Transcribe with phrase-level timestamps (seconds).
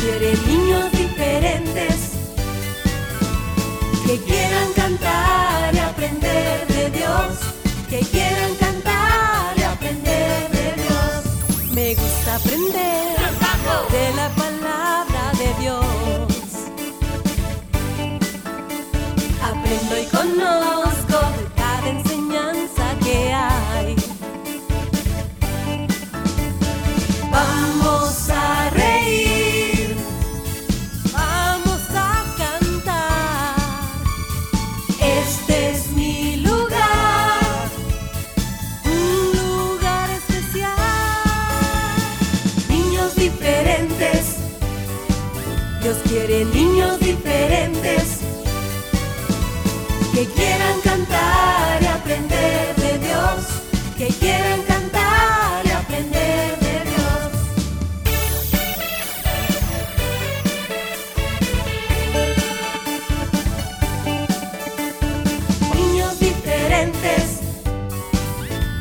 [0.00, 2.12] quiere niños diferentes
[4.06, 5.45] que quieran cantar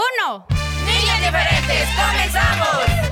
[0.00, 0.46] uno.
[0.86, 3.10] niñas diferentes, comenzamos.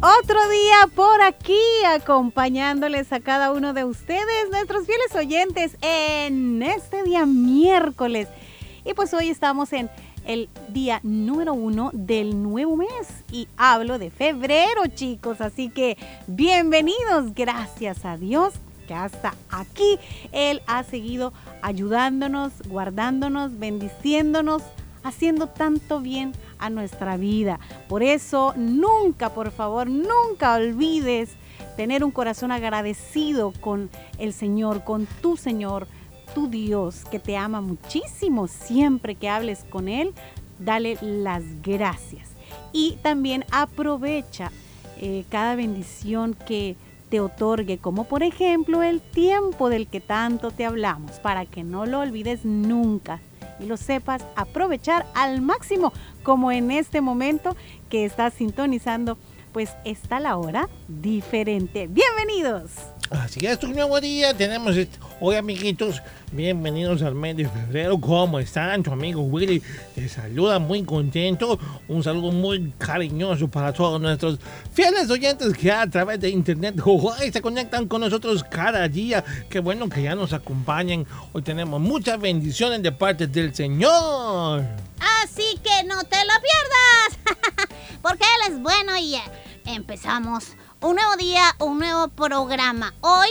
[0.00, 7.02] Otro día por aquí acompañándoles a cada uno de ustedes, nuestros fieles oyentes, en este
[7.02, 8.28] día miércoles.
[8.84, 9.90] Y pues hoy estamos en
[10.28, 15.40] el día número uno del nuevo mes y hablo de febrero, chicos.
[15.40, 15.96] Así que
[16.26, 18.52] bienvenidos, gracias a Dios
[18.86, 19.98] que hasta aquí
[20.32, 24.62] Él ha seguido ayudándonos, guardándonos, bendiciéndonos,
[25.02, 27.58] haciendo tanto bien a nuestra vida.
[27.88, 31.30] Por eso nunca, por favor, nunca olvides
[31.76, 35.86] tener un corazón agradecido con el Señor, con tu Señor,
[36.46, 38.46] Dios, que te ama muchísimo.
[38.46, 40.14] Siempre que hables con Él,
[40.58, 42.28] dale las gracias.
[42.72, 44.52] Y también aprovecha
[45.00, 46.76] eh, cada bendición que
[47.08, 51.86] te otorgue, como por ejemplo el tiempo del que tanto te hablamos, para que no
[51.86, 53.20] lo olvides nunca
[53.60, 57.56] y lo sepas aprovechar al máximo, como en este momento
[57.88, 59.18] que estás sintonizando,
[59.52, 61.88] pues está la hora diferente.
[61.88, 62.72] Bienvenidos.
[63.10, 64.34] Así es, un nuevo día.
[64.34, 67.98] Tenemos este- hoy, amiguitos, bienvenidos al mes de febrero.
[67.98, 68.82] ¿Cómo están?
[68.82, 69.62] Tu amigo Willy
[69.94, 71.58] te saluda muy contento.
[71.88, 74.38] Un saludo muy cariñoso para todos nuestros
[74.74, 76.74] fieles oyentes que a través de internet
[77.32, 79.24] se conectan con nosotros cada día.
[79.48, 81.06] Qué bueno que ya nos acompañen.
[81.32, 84.64] Hoy tenemos muchas bendiciones de parte del Señor.
[85.22, 87.68] Así que no te lo pierdas,
[88.02, 89.22] porque Él es bueno y eh,
[89.64, 92.94] empezamos un nuevo día, un nuevo programa.
[93.00, 93.28] Hoy,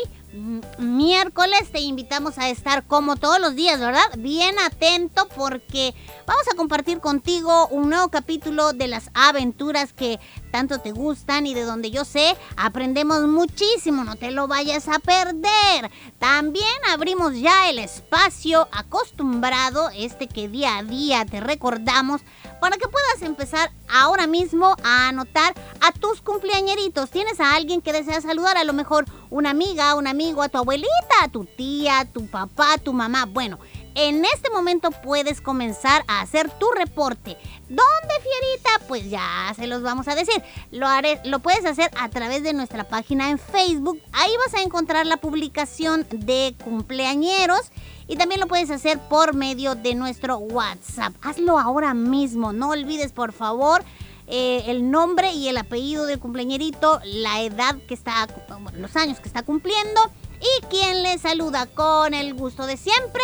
[0.78, 4.06] miércoles, te invitamos a estar como todos los días, ¿verdad?
[4.18, 10.20] Bien atento porque vamos a compartir contigo un nuevo capítulo de las aventuras que
[10.52, 15.00] tanto te gustan y de donde yo sé aprendemos muchísimo, no te lo vayas a
[15.00, 15.92] perder.
[16.20, 22.22] También abrimos ya el espacio acostumbrado, este que día a día te recordamos,
[22.60, 27.10] para que puedas empezar ahora mismo a anotar a tus cumpleañeritos.
[27.10, 30.58] Tienes a alguien que desea saludar, a lo mejor una amiga, un amigo, a tu
[30.58, 30.90] abuelita,
[31.22, 33.26] a tu tía, a tu papá, a tu mamá.
[33.26, 33.60] Bueno,
[33.98, 37.36] en este momento puedes comenzar a hacer tu reporte.
[37.68, 38.70] ¿Dónde, Fierita?
[38.88, 40.42] Pues ya se los vamos a decir.
[40.72, 44.00] Lo, haré, lo puedes hacer a través de nuestra página en Facebook.
[44.14, 47.72] Ahí vas a encontrar la publicación de cumpleañeros.
[48.08, 51.14] Y también lo puedes hacer por medio de nuestro WhatsApp.
[51.24, 52.54] Hazlo ahora mismo.
[52.54, 53.84] No olvides, por favor,
[54.28, 58.28] eh, el nombre y el apellido del cumpleañerito, la edad que está,
[58.78, 60.02] los años que está cumpliendo
[60.40, 63.24] y quien le saluda con el gusto de siempre.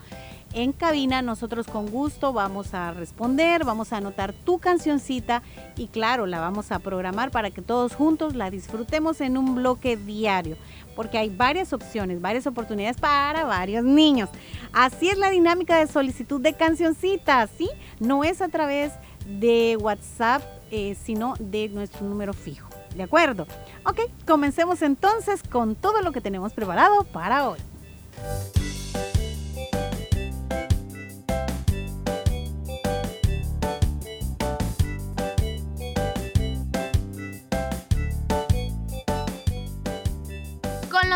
[0.53, 1.21] en cabina.
[1.21, 5.43] Nosotros con gusto vamos a responder, vamos a anotar tu cancioncita
[5.77, 9.97] y claro, la vamos a programar para que todos juntos la disfrutemos en un bloque
[9.97, 10.57] diario,
[10.97, 14.29] porque hay varias opciones, varias oportunidades para varios niños.
[14.73, 17.69] Así es la dinámica de solicitud de cancioncitas, ¿sí?
[17.99, 18.91] No es a través
[19.25, 20.41] de WhatsApp,
[20.71, 22.67] eh, sino de nuestro número fijo.
[22.95, 23.45] ¿De acuerdo?
[23.85, 27.59] Ok, comencemos entonces con todo lo que tenemos preparado para hoy.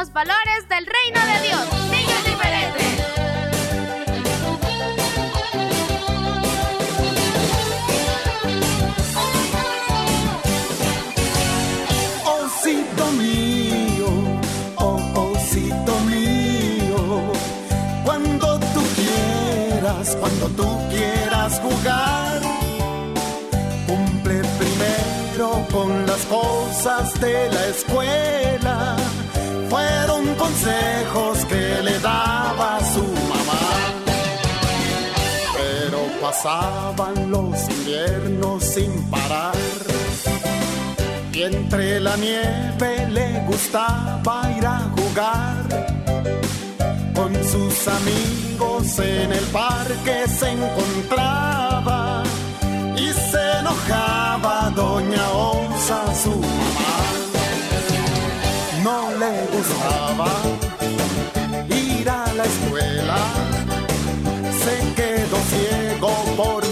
[0.02, 1.62] Los valores del reino de Dios.
[1.92, 2.88] Niños diferentes.
[12.26, 14.08] Osito mío,
[14.78, 17.32] oh osito mío,
[18.04, 22.42] cuando tú quieras, cuando tú quieras jugar,
[23.86, 28.98] cumple primero con las cosas de la escuela
[30.22, 33.62] fueron consejos que le daba su mamá.
[35.58, 39.56] Pero pasaban los inviernos sin parar.
[41.34, 45.88] Y entre la nieve le gustaba ir a jugar.
[47.16, 52.24] Con sus amigos en el parque se encontraba
[52.96, 57.31] y se enojaba Doña Osa, su mamá
[59.22, 60.32] le gustaba
[61.70, 63.20] ir a la escuela.
[64.64, 66.71] Se quedó ciego por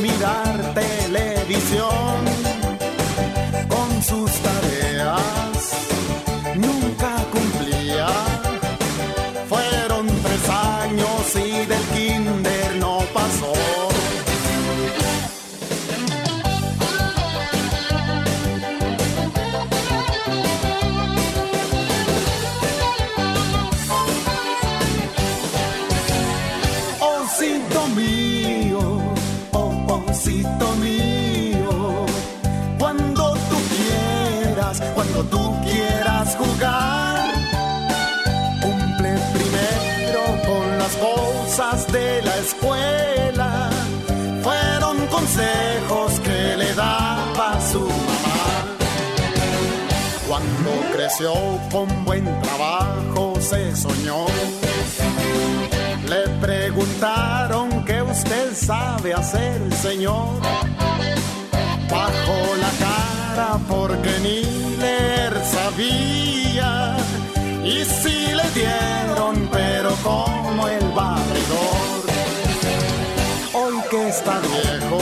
[42.59, 43.69] escuela
[44.43, 48.65] fueron consejos que le daba su mamá.
[50.27, 51.33] Cuando creció
[51.71, 54.25] con buen trabajo se soñó.
[56.07, 60.39] Le preguntaron qué usted sabe hacer, señor.
[61.89, 66.97] Bajo la cara porque ni leer sabía
[67.63, 71.78] y si le dieron, pero como el barredor.
[73.89, 74.99] Que está viejo,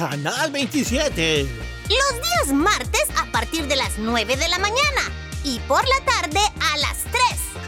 [0.00, 1.42] Canal 27.
[1.42, 5.02] Los días martes a partir de las 9 de la mañana
[5.44, 7.04] y por la tarde a las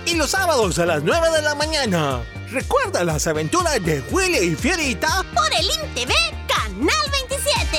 [0.06, 0.14] 3.
[0.14, 2.22] Y los sábados a las 9 de la mañana.
[2.50, 6.10] Recuerda las aventuras de Willy y Fierita por el INTV
[6.48, 7.78] Canal 27.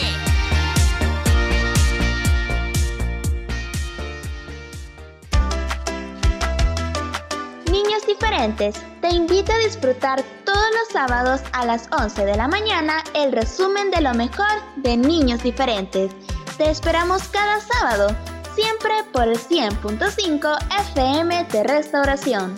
[7.71, 13.03] Niños diferentes, te invito a disfrutar todos los sábados a las 11 de la mañana
[13.15, 14.45] el resumen de lo mejor
[14.75, 16.11] de Niños diferentes.
[16.57, 18.15] Te esperamos cada sábado,
[18.53, 20.57] siempre por el 100.5
[20.91, 22.55] FM de Restauración.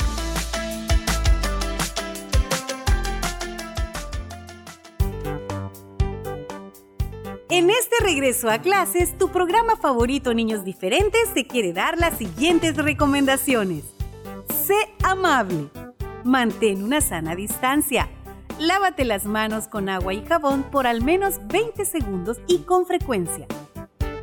[7.49, 12.75] En este regreso a clases, tu programa favorito Niños Diferentes te quiere dar las siguientes
[12.75, 13.85] recomendaciones.
[14.65, 15.69] Sé amable.
[16.25, 18.10] Mantén una sana distancia.
[18.58, 23.46] Lávate las manos con agua y jabón por al menos 20 segundos y con frecuencia.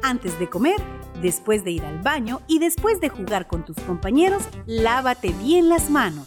[0.02, 0.82] Antes de comer,
[1.20, 5.90] después de ir al baño y después de jugar con tus compañeros, lávate bien las
[5.90, 6.26] manos.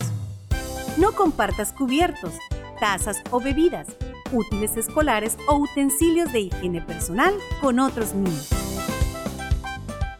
[0.97, 2.31] No compartas cubiertos,
[2.79, 3.97] tazas o bebidas,
[4.31, 8.49] útiles escolares o utensilios de higiene personal con otros niños.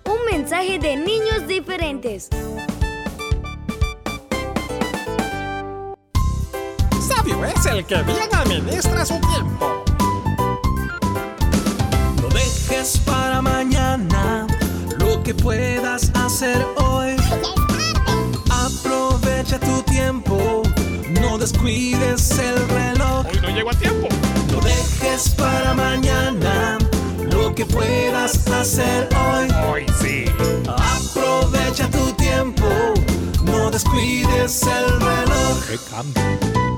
[0.04, 2.30] Un mensaje de niños diferentes.
[7.26, 9.84] Sabio es el que bien administra su tiempo.
[12.22, 14.46] No dejes para mañana
[15.00, 17.16] lo que puedas hacer hoy.
[18.52, 20.62] Aprovecha tu tiempo,
[21.20, 23.26] no descuides el reloj.
[23.26, 24.08] Hoy no llego a tiempo.
[24.52, 26.78] No dejes para mañana
[27.32, 29.48] lo que puedas hacer hoy.
[29.68, 30.26] Hoy sí.
[30.68, 32.68] Aprovecha tu tiempo,
[33.46, 36.75] no descuides el reloj.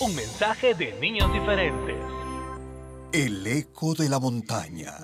[0.00, 1.96] Un mensaje de niños diferentes.
[3.10, 4.94] El eco de la montaña.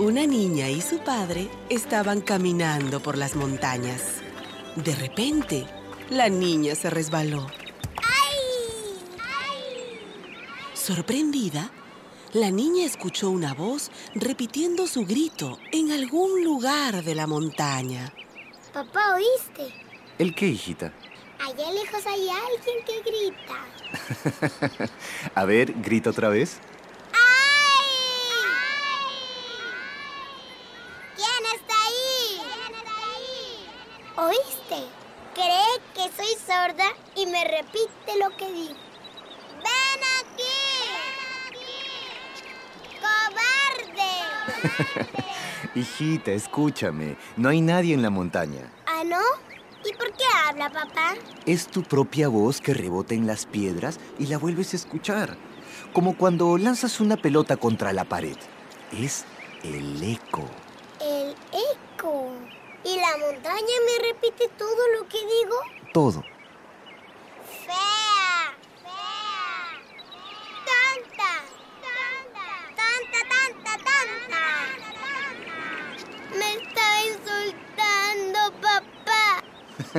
[0.00, 4.02] Una niña y su padre estaban caminando por las montañas.
[4.74, 5.64] De repente,
[6.10, 7.46] la niña se resbaló.
[10.74, 11.70] Sorprendida,
[12.32, 18.12] la niña escuchó una voz repitiendo su grito en algún lugar de la montaña.
[18.76, 19.72] Papá, ¿oíste?
[20.18, 20.92] ¿El qué, hijita?
[21.40, 23.64] Allá lejos hay alguien que grita.
[25.34, 26.58] A ver, grita otra vez.
[31.16, 32.42] ¿Quién está ahí?
[34.14, 34.84] ¿Oíste?
[35.32, 38.76] Cree que soy sorda y me repite lo que digo.
[39.64, 40.60] ¡Ven aquí!
[43.00, 44.12] ¡Cobarde!
[45.76, 47.18] Hijita, escúchame.
[47.36, 48.72] No hay nadie en la montaña.
[48.86, 49.20] ¿Ah, no?
[49.84, 51.12] ¿Y por qué habla, papá?
[51.44, 55.36] Es tu propia voz que rebota en las piedras y la vuelves a escuchar.
[55.92, 58.38] Como cuando lanzas una pelota contra la pared.
[58.90, 59.26] Es
[59.62, 60.48] el eco.
[60.98, 62.30] El eco.
[62.82, 65.56] ¿Y la montaña me repite todo lo que digo?
[65.92, 66.35] Todo.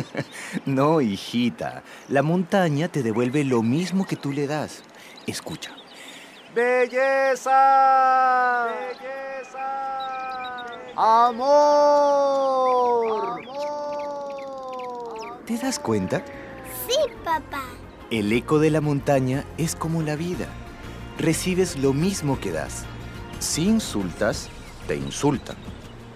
[0.66, 1.84] no, hijita.
[2.10, 4.84] La montaña te devuelve lo mismo que tú le das.
[5.25, 5.72] Escucha.
[6.56, 7.54] ¡Belleza!
[10.96, 11.77] ¡Amor!
[15.46, 16.24] ¿Te das cuenta?
[16.88, 17.62] Sí, papá.
[18.10, 20.48] El eco de la montaña es como la vida.
[21.20, 22.86] Recibes lo mismo que das.
[23.39, 24.50] Si insultas,
[24.88, 25.58] te insultan.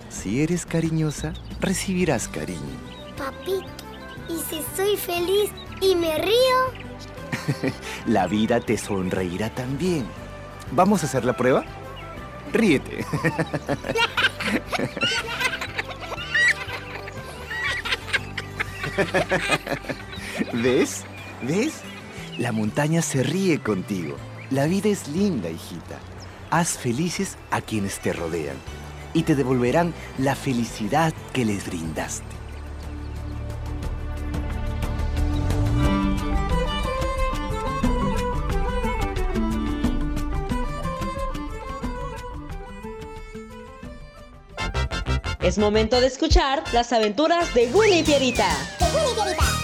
[0.10, 2.91] Si eres cariñosa, recibirás cariño.
[3.22, 3.70] Papito,
[4.28, 6.58] ¿y si soy feliz y me río?
[8.08, 10.08] la vida te sonreirá también.
[10.72, 11.64] ¿Vamos a hacer la prueba?
[12.52, 13.06] Ríete.
[20.54, 21.04] ¿Ves?
[21.44, 21.82] ¿Ves?
[22.40, 24.18] La montaña se ríe contigo.
[24.50, 26.00] La vida es linda, hijita.
[26.50, 28.58] Haz felices a quienes te rodean
[29.14, 32.41] y te devolverán la felicidad que les brindaste.
[45.42, 48.48] Es momento de escuchar las aventuras de Willy Pierita.
[48.78, 49.61] De Willy Pierita.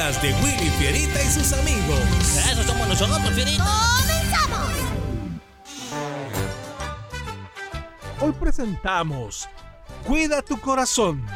[0.00, 2.00] Aventuras de Willy Pierita y sus amigos.
[2.50, 3.64] Eso somos nosotros, Pierita.
[3.98, 4.72] ¡Comenzamos!
[8.20, 9.48] Hoy presentamos
[10.06, 11.26] Cuida tu corazón.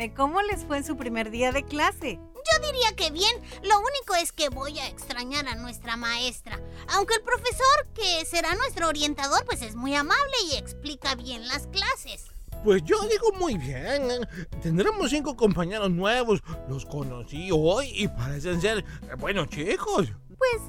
[0.00, 2.18] Cuéntenme, ¿cómo les fue en su primer día de clase?
[2.34, 6.58] Yo diría que bien, lo único es que voy a extrañar a nuestra maestra.
[6.94, 11.66] Aunque el profesor, que será nuestro orientador, pues es muy amable y explica bien las
[11.66, 12.30] clases.
[12.64, 14.26] Pues yo digo muy bien.
[14.62, 16.40] Tendremos cinco compañeros nuevos.
[16.66, 20.08] Los conocí hoy y parecen ser eh, buenos chicos.
[20.38, 20.62] Pues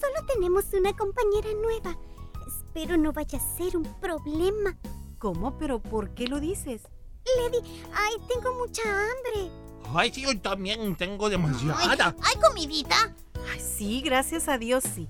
[0.00, 1.96] Solo tenemos una compañera nueva.
[2.48, 4.76] Espero no vaya a ser un problema.
[5.18, 5.56] ¿Cómo?
[5.56, 6.82] ¿Pero por qué lo dices?
[7.38, 9.50] Lady, ay, tengo mucha hambre.
[9.94, 12.14] Ay, sí, yo también tengo demasiada.
[12.22, 13.14] ¿Hay comidita?
[13.50, 15.08] Ay, sí, gracias a Dios sí.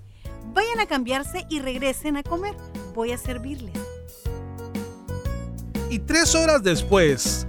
[0.55, 2.57] Vayan a cambiarse y regresen a comer.
[2.95, 3.75] Voy a servirles.
[5.89, 7.47] Y tres horas después,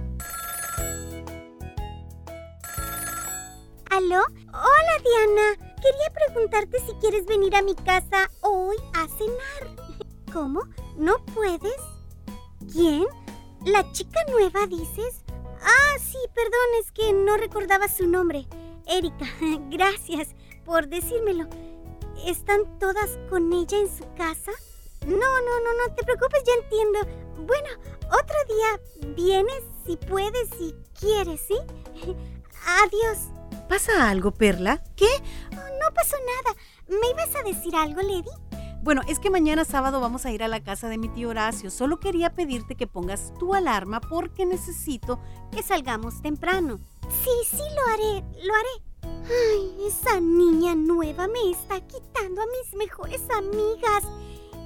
[3.90, 4.22] ¿Aló?
[4.52, 5.74] Hola, Diana.
[5.76, 10.04] Quería preguntarte si quieres venir a mi casa hoy a cenar.
[10.32, 10.62] ¿Cómo?
[10.96, 11.76] ¿No puedes?
[12.72, 13.04] ¿Quién?
[13.64, 15.22] ¿La chica nueva, dices?
[15.62, 18.46] Ah, sí, perdón, es que no recordaba su nombre.
[18.86, 19.24] Erika,
[19.70, 20.28] gracias
[20.66, 21.48] por decírmelo.
[22.26, 24.52] ¿Están todas con ella en su casa?
[25.06, 26.98] No, no, no, no te preocupes, ya entiendo.
[27.46, 27.68] Bueno,
[28.08, 31.56] otro día vienes si puedes, si quieres, ¿sí?
[32.66, 33.30] Adiós.
[33.66, 34.84] ¿Pasa algo, Perla?
[34.94, 35.08] ¿Qué?
[35.52, 36.56] Oh, no pasó nada.
[36.88, 38.30] ¿Me ibas a decir algo, Lady?
[38.84, 41.70] Bueno, es que mañana sábado vamos a ir a la casa de mi tío Horacio.
[41.70, 45.18] Solo quería pedirte que pongas tu alarma porque necesito
[45.50, 46.78] que salgamos temprano.
[47.08, 49.24] Sí, sí, lo haré, lo haré.
[49.24, 54.04] Ay, esa niña nueva me está quitando a mis mejores amigas.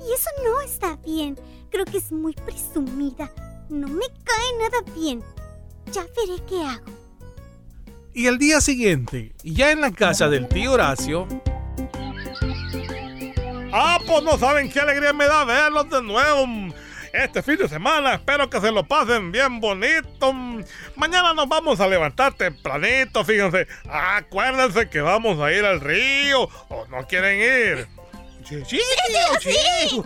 [0.05, 1.39] Y eso no está bien.
[1.71, 3.31] Creo que es muy presumida.
[3.69, 5.23] No me cae nada bien.
[5.93, 6.91] Ya veré qué hago.
[8.15, 11.29] y el día siguiente, ya en la casa del tío Horacio,
[13.73, 16.47] Ah, pues no saben qué alegría me da verlos de nuevo.
[17.13, 20.33] Este fin de semana espero que se lo pasen bien bonito.
[20.95, 23.67] Mañana nos vamos a levantar tempranito, fíjense.
[23.91, 26.49] Acuérdense que vamos a ir al río.
[26.69, 27.89] ¿O no quieren ir?
[28.45, 30.03] Sí, sí, tío, sí.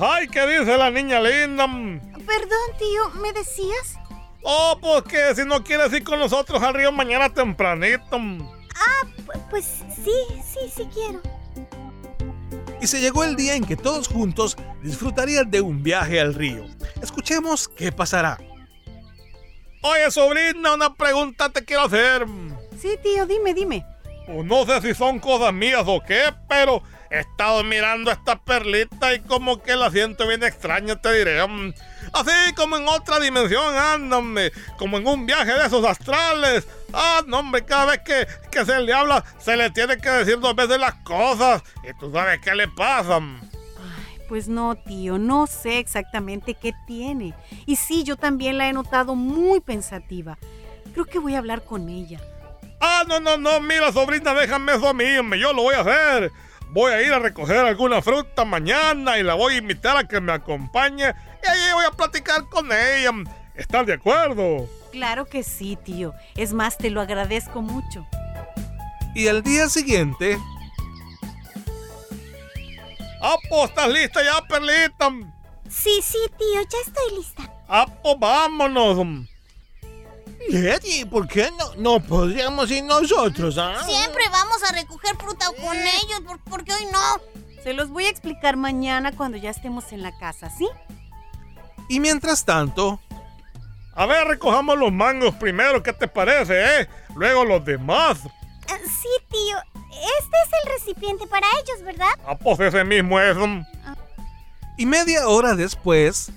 [0.00, 1.66] Ay, ¿qué dice la niña linda?
[1.66, 3.94] Perdón, tío, ¿me decías?
[4.42, 8.16] Oh, pues que si no quieres ir con nosotros al río mañana tempranito.
[8.16, 9.64] Ah, pu- pues
[10.04, 10.12] sí,
[10.44, 11.20] sí, sí quiero.
[12.80, 16.64] Y se llegó el día en que todos juntos disfrutarían de un viaje al río.
[17.02, 18.38] Escuchemos qué pasará.
[19.82, 22.26] Oye, sobrina, una pregunta te quiero hacer.
[22.80, 23.86] Sí, tío, dime, dime.
[24.26, 29.14] Pues no sé si son cosas mías o qué, pero he estado mirando esta perlita
[29.14, 31.46] y como que la siento bien extraña, te diré.
[31.46, 31.72] Mm,
[32.12, 36.66] Así como en otra dimensión, ándame, como en un viaje de esos astrales.
[36.92, 40.38] Ah, no, hombre, cada vez que, que se le habla, se le tiene que decir
[40.40, 41.62] dos veces las cosas.
[41.88, 43.20] Y tú sabes qué le pasa.
[44.28, 47.34] Pues no, tío, no sé exactamente qué tiene.
[47.66, 50.38] Y sí, yo también la he notado muy pensativa.
[50.92, 52.20] Creo que voy a hablar con ella.
[52.80, 55.04] Ah, no, no, no, mira, sobrina, déjame eso a mí,
[55.40, 56.30] yo lo voy a hacer.
[56.70, 60.20] Voy a ir a recoger alguna fruta mañana y la voy a invitar a que
[60.20, 63.10] me acompañe y ahí voy a platicar con ella.
[63.54, 64.68] ¿Estás de acuerdo?
[64.92, 66.12] Claro que sí, tío.
[66.36, 68.06] Es más, te lo agradezco mucho.
[69.14, 70.38] Y el día siguiente,
[73.20, 75.10] Ah, pues estás lista ya, Perlita.
[75.68, 77.42] Sí, sí, tío, ya estoy lista.
[77.68, 79.26] Ah, pues vámonos.
[80.50, 83.82] Lady, ¿por qué no, no podríamos ir nosotros, ah?
[83.84, 87.62] Siempre vamos a recoger fruta con ellos, ¿por, por qué hoy no?
[87.62, 90.66] Se los voy a explicar mañana cuando ya estemos en la casa, ¿sí?
[91.90, 93.00] y mientras tanto,
[93.94, 96.88] A ver, recojamos los mangos primero, ¿qué te parece, eh?
[97.16, 98.18] Luego los demás.
[98.70, 99.56] Ah, sí, tío,
[99.90, 102.10] este es el recipiente para ellos, ¿verdad?
[102.26, 103.36] Ah, pues ese mismo es.
[104.76, 106.30] y media hora después,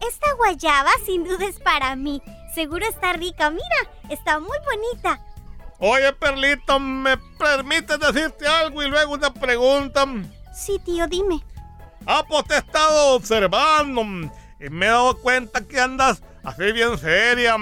[0.00, 2.22] Esta guayaba sin duda es para mí.
[2.56, 5.20] Seguro está rica, mira, está muy bonita.
[5.78, 10.06] Oye, Perlita, ¿me permites decirte algo y luego una pregunta?
[10.54, 11.44] Sí, tío, dime.
[12.06, 14.00] Ah, pues te he estado observando
[14.58, 17.56] y me he dado cuenta que andas así bien seria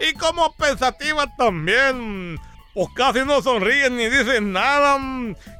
[0.00, 2.36] y como pensativa también.
[2.74, 4.98] Pues casi no sonríes ni dices nada.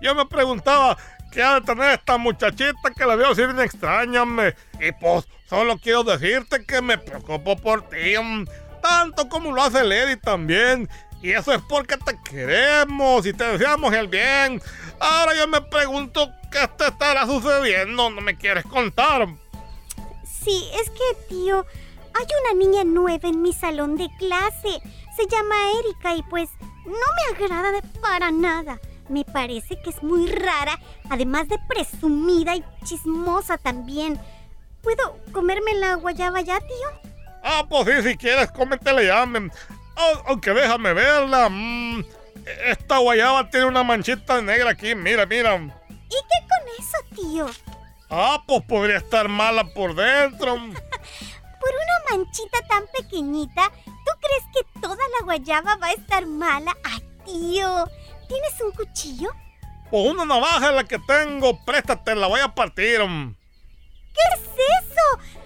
[0.03, 0.98] Yo me preguntaba
[1.31, 4.24] qué ha de tener esta muchachita que la veo así bien extraña.
[4.81, 8.16] Y pues solo quiero decirte que me preocupo por ti,
[8.81, 10.88] tanto como lo hace Lady también.
[11.23, 14.62] Y eso es porque te queremos y te deseamos el bien.
[14.99, 18.09] Ahora yo me pregunto qué te estará sucediendo.
[18.11, 19.29] No me quieres contar.
[20.43, 21.66] Sí, es que, tío,
[22.14, 24.81] hay una niña nueva en mi salón de clase.
[25.16, 26.49] Se llama Erika y pues
[26.87, 28.81] no me agrada de- para nada.
[29.11, 30.79] Me parece que es muy rara,
[31.11, 34.19] además de presumida y chismosa también.
[34.83, 37.10] ¿Puedo comerme la guayaba ya, tío?
[37.42, 39.24] Ah, pues sí, si quieres, cómetela ya.
[39.96, 41.48] Oh, aunque déjame verla.
[41.48, 42.05] mm,
[42.66, 45.57] esta guayaba tiene una manchita negra aquí, mira, mira.
[45.57, 47.46] ¿Y qué con eso, tío?
[48.11, 50.57] Ah, pues podría estar mala por dentro.
[51.61, 56.74] Por una manchita tan pequeñita, ¿tú crees que toda la guayaba va a estar mala?
[56.83, 57.87] ¡Ay, tío!
[58.29, 59.29] ¿Tienes un cuchillo?
[59.90, 63.05] Pues una navaja es la que tengo, préstate, la voy a partir.
[63.05, 63.37] mm.
[64.14, 64.40] ¿Qué es
[64.87, 65.39] eso?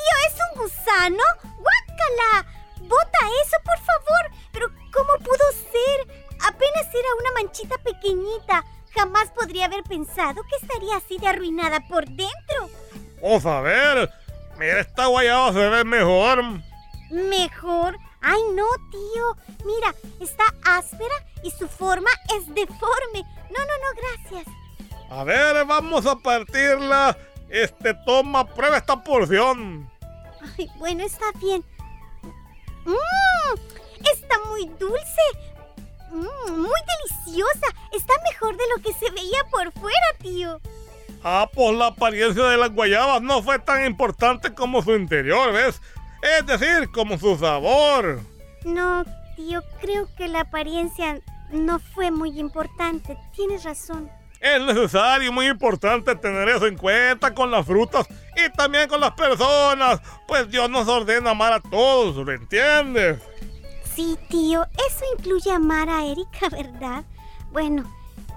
[0.00, 1.22] Tío, ¿es un gusano?
[1.42, 2.46] ¡Guácala!
[2.80, 4.30] ¡Bota eso, por favor!
[4.52, 6.24] Pero ¿cómo pudo ser?
[6.42, 8.64] Apenas era una manchita pequeñita.
[8.94, 12.70] Jamás podría haber pensado que estaría así de arruinada por dentro.
[13.22, 14.10] Vamos a ver,
[14.58, 16.42] mira, esta guayaba se ve mejor.
[17.10, 17.98] ¿Mejor?
[18.22, 19.36] Ay, no, tío.
[19.66, 23.22] Mira, está áspera y su forma es deforme.
[23.50, 24.46] No, no, no, gracias.
[25.10, 27.16] A ver, vamos a partirla.
[27.50, 29.89] Este, toma, prueba esta porción.
[30.56, 31.64] Ay, bueno, está bien.
[32.84, 33.60] Mmm,
[34.12, 35.22] está muy dulce.
[36.10, 36.80] Mmm, muy
[37.24, 37.66] deliciosa.
[37.92, 40.60] Está mejor de lo que se veía por fuera, tío.
[41.22, 45.80] Ah, pues la apariencia de las guayabas no fue tan importante como su interior, ¿ves?
[46.22, 48.20] Es decir, como su sabor.
[48.64, 49.04] No,
[49.36, 53.18] tío, creo que la apariencia no fue muy importante.
[53.34, 54.10] Tienes razón.
[54.40, 58.98] Es necesario y muy importante tener eso en cuenta con las frutas y también con
[58.98, 63.20] las personas, pues Dios nos ordena amar a todos, ¿lo entiendes?
[63.94, 67.04] Sí, tío, eso incluye amar a Erika, ¿verdad?
[67.52, 67.84] Bueno,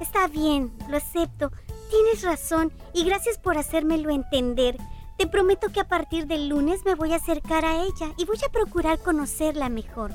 [0.02, 1.52] está bien, lo acepto.
[1.89, 4.76] Tienes razón y gracias por hacérmelo entender.
[5.18, 8.39] Te prometo que a partir del lunes me voy a acercar a ella y voy
[8.46, 10.12] a procurar conocerla mejor.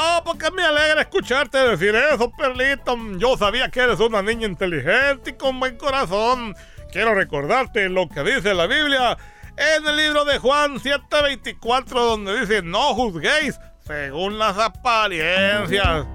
[0.00, 2.94] Ah, porque me alegra escucharte decir eso, Perlita.
[3.16, 6.54] Yo sabía que eres una niña inteligente y con buen corazón.
[6.92, 9.18] Quiero recordarte lo que dice la Biblia
[9.56, 16.06] en el libro de Juan 7:24, donde dice, no juzguéis según las apariencias.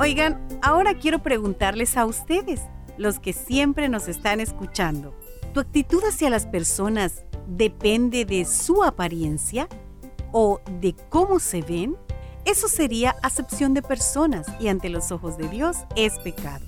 [0.00, 2.62] Oigan, ahora quiero preguntarles a ustedes,
[2.98, 5.16] los que siempre nos están escuchando.
[5.52, 9.68] ¿Tu actitud hacia las personas depende de su apariencia
[10.34, 11.96] o de cómo se ven?
[12.44, 16.66] Eso sería acepción de personas y ante los ojos de Dios es pecado.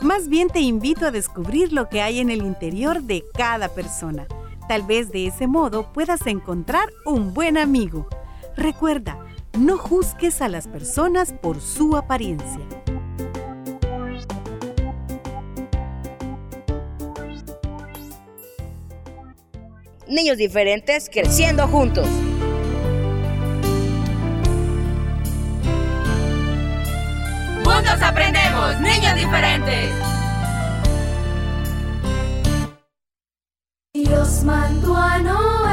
[0.00, 4.26] Más bien te invito a descubrir lo que hay en el interior de cada persona.
[4.68, 8.06] Tal vez de ese modo puedas encontrar un buen amigo.
[8.56, 9.18] Recuerda,
[9.58, 12.66] no juzgues a las personas por su apariencia.
[20.08, 22.06] Niños diferentes creciendo juntos.
[28.80, 29.90] Niños diferentes.
[33.94, 35.71] Dios mandó a Noé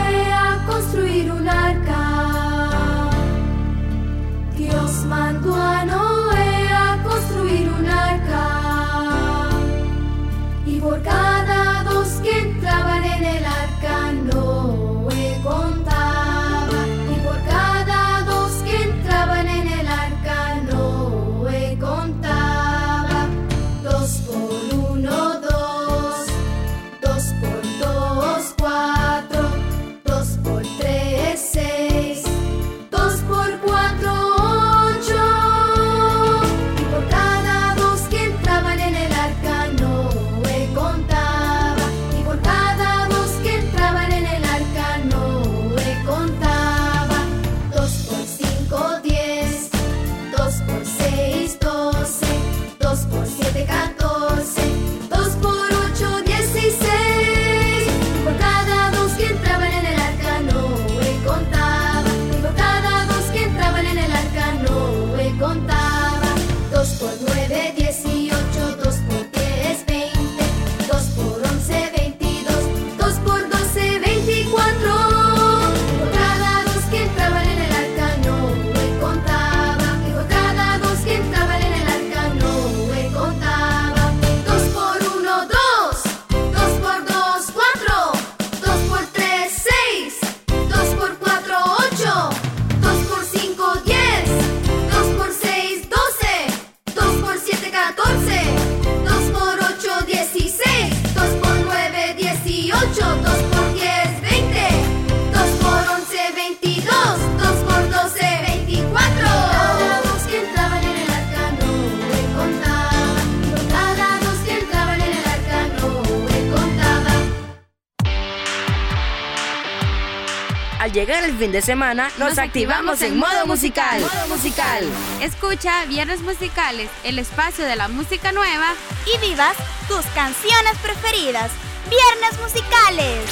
[121.39, 124.01] fin de semana, nos, activamos en modo musical.
[124.01, 124.83] Modo musical.
[125.21, 128.73] Escucha Viernes Musicales, el espacio de la música nueva
[129.05, 129.55] Y vivas
[129.87, 131.49] tus canciones preferidas.
[131.89, 133.23] Viernes musicales.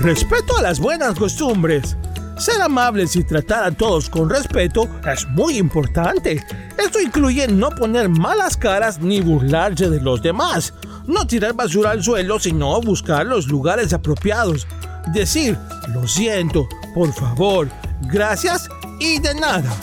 [0.00, 1.96] Respeto a las buenas costumbres.
[2.36, 6.44] Ser amables y tratar a todos con respeto es muy importante.
[6.84, 10.74] Esto incluye no poner malas caras ni burlarse de los demás.
[11.06, 14.66] No tirar basura al suelo, sino buscar los lugares apropiados.
[15.12, 15.58] Decir,
[15.94, 17.68] lo siento, por favor,
[18.02, 18.68] gracias
[19.00, 19.74] y de nada.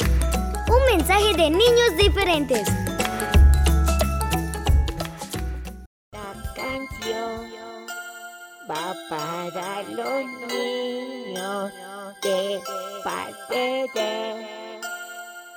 [0.67, 2.67] Un mensaje de niños diferentes.
[6.11, 7.41] La canción
[8.69, 11.71] va para los niños
[12.21, 12.59] de
[13.03, 14.79] parte de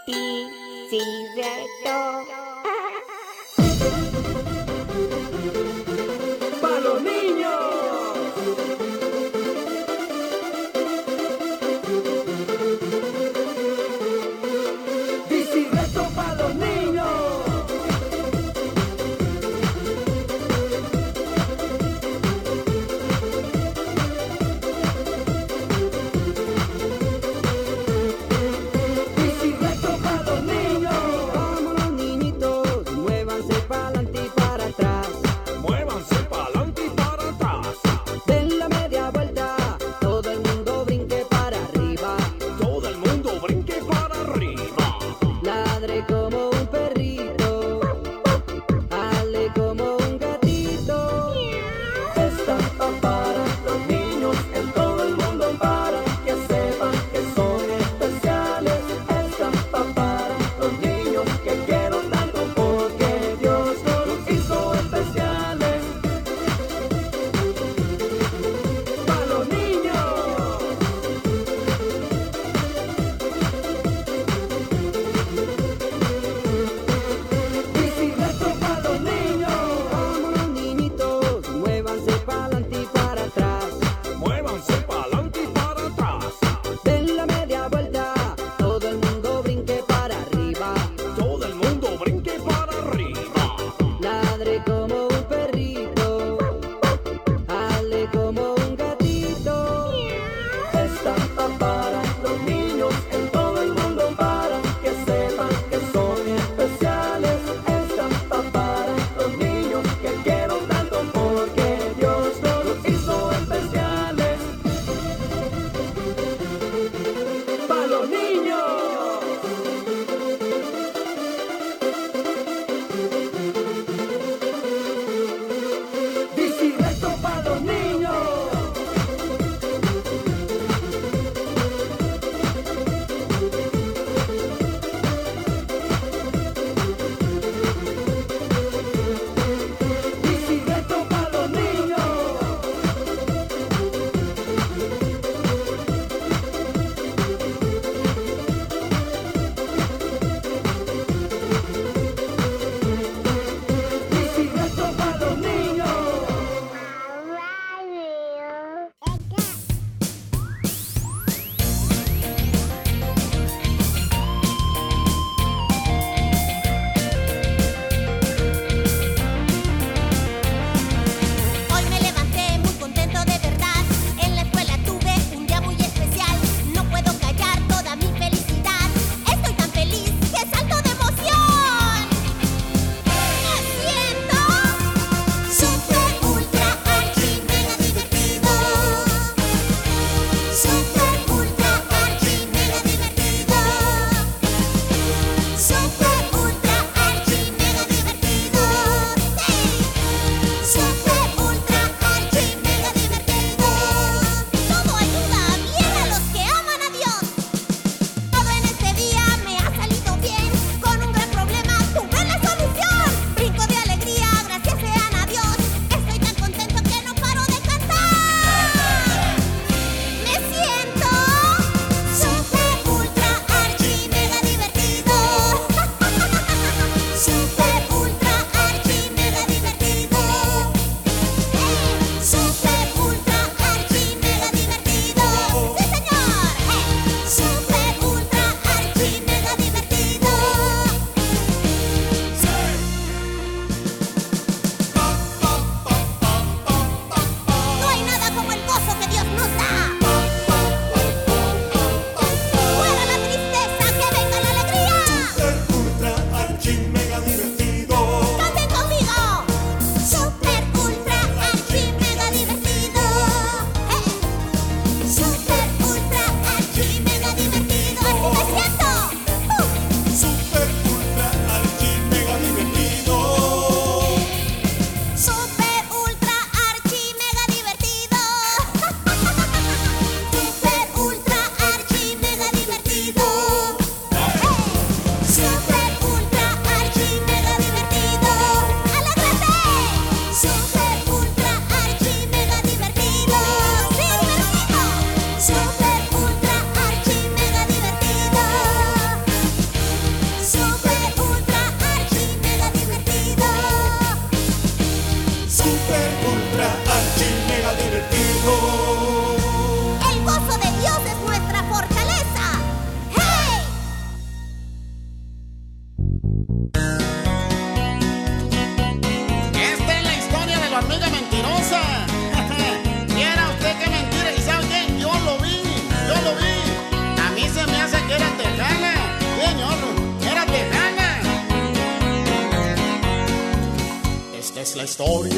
[0.07, 0.49] ti,
[0.95, 2.44] ¡Para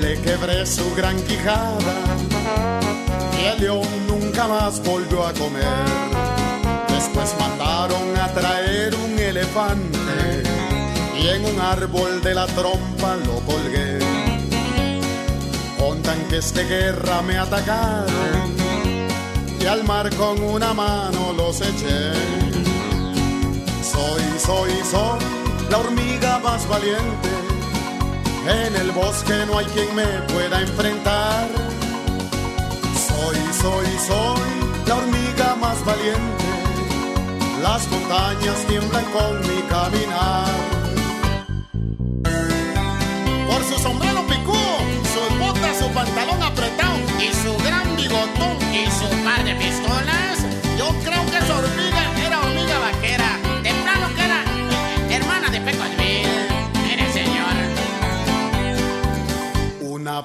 [0.00, 1.78] Le quebré su gran quijada
[3.40, 5.64] y el león nunca más volvió a comer.
[6.88, 10.42] Después mandaron a traer un elefante
[11.20, 13.98] y en un árbol de la trompa lo colgué.
[15.78, 18.56] Con tanques de guerra me atacaron
[19.60, 22.12] y al mar con una mano los eché.
[23.82, 25.18] Soy, soy, soy
[25.70, 27.37] la hormiga más valiente.
[28.46, 31.48] En el bosque no hay quien me pueda enfrentar.
[33.08, 36.44] Soy, soy, soy la hormiga más valiente.
[37.62, 40.77] Las montañas tiemblan con mi caminar.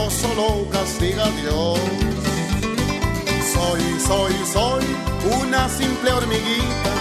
[0.00, 1.78] mentiroso lo castiga Dios.
[3.52, 4.84] Soy, soy, soy
[5.42, 6.92] una simple hormiguita.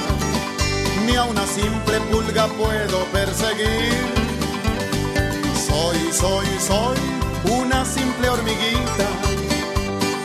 [1.06, 3.94] Ni a una simple pulga puedo perseguir.
[5.68, 6.98] Soy, soy, soy
[7.60, 9.08] una simple hormiguita.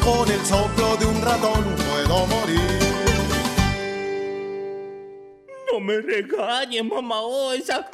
[0.04, 2.78] Con el soplo de un ratón puedo morir.
[5.72, 7.88] No me regañes, mamá osa.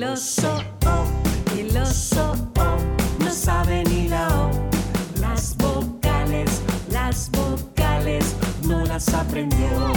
[0.00, 1.04] El oso, oh,
[1.58, 4.50] el oso, oh, no sabe ni la O.
[5.20, 8.34] Las vocales, las vocales,
[8.66, 9.92] no las aprendió.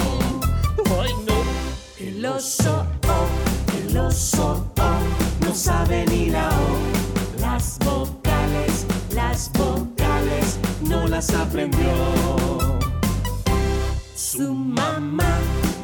[1.00, 2.06] Ay, no.
[2.06, 7.40] El oso, oh, el oso, oh, no sabe ni la O.
[7.40, 8.84] Las vocales,
[9.14, 11.88] las vocales, no las aprendió.
[14.14, 15.38] Su mamá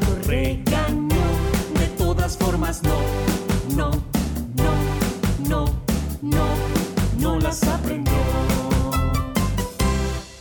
[0.07, 1.25] lo regañó,
[1.79, 3.01] de todas formas no,
[3.75, 4.10] no, no, no,
[6.23, 6.47] no,
[7.19, 8.13] no las aprendió.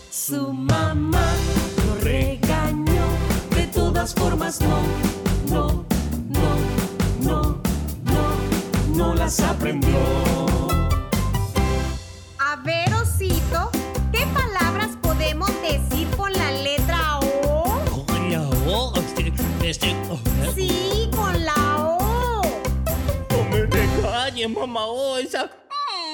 [0.09, 1.25] Su mamá
[1.85, 3.03] lo regañó,
[3.55, 4.79] de todas formas no,
[5.49, 5.85] no,
[6.29, 6.55] no,
[7.21, 7.41] no,
[8.03, 9.97] no, no las aprendió.
[12.39, 13.69] A ver, osito,
[14.11, 18.05] ¿qué palabras podemos decir con la letra O?
[18.05, 20.19] Con la O, este, este, oh,
[20.55, 22.41] Sí, con la O.
[23.31, 25.49] no me regañes, mamá osa.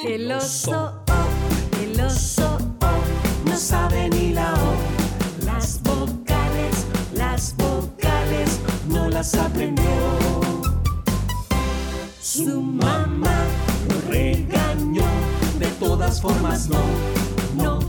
[0.07, 5.43] El oso, oh, el oso, oh, no sabe ni la O.
[5.43, 9.83] Las vocales, las vocales, no las aprendió.
[12.21, 13.35] Su mamá
[13.89, 15.05] lo regañó,
[15.57, 16.83] de todas formas no,
[17.55, 17.79] no,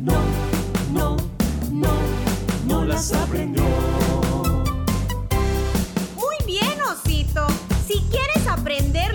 [0.00, 0.22] no,
[0.90, 1.16] no,
[1.70, 1.92] no,
[2.66, 3.64] no las aprendió.
[6.16, 7.46] Muy bien, osito.
[7.86, 9.14] Si quieres aprender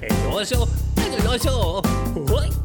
[0.00, 1.82] えー、よいしょよいしほ
[2.44, 2.63] い。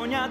[0.00, 0.30] γωνιά